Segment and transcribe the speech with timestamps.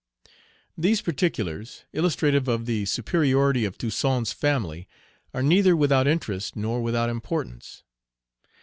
[0.75, 4.87] These particulars, illustrative of the superiority of Toussaint's family,
[5.31, 7.83] are neither without interest nor without importance.